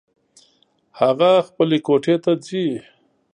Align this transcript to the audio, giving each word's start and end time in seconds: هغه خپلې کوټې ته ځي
هغه 0.99 1.31
خپلې 1.47 1.77
کوټې 1.87 2.15
ته 2.23 2.31
ځي 2.45 2.65